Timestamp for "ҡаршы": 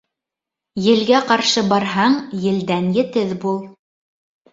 1.31-1.63